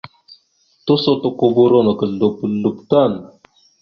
Tusotokoboro 0.85 1.77
naka 1.85 2.05
slop 2.11 2.35
slop 2.59 2.77
tan. 2.89 3.11